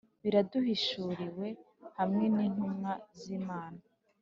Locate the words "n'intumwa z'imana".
2.35-3.81